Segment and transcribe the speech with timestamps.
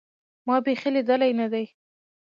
[0.47, 1.65] ما بيخي ليدلى نه دى.